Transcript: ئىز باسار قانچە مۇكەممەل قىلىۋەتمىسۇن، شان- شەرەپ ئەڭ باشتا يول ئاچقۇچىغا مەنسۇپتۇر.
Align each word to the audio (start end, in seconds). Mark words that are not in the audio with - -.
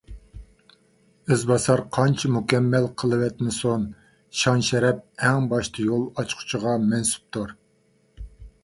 ئىز 1.33 1.43
باسار 1.51 1.83
قانچە 1.97 2.31
مۇكەممەل 2.37 2.87
قىلىۋەتمىسۇن، 3.03 3.85
شان- 4.41 4.65
شەرەپ 4.71 5.05
ئەڭ 5.29 5.49
باشتا 5.55 5.87
يول 5.91 6.05
ئاچقۇچىغا 6.17 6.77
مەنسۇپتۇر. 6.89 7.57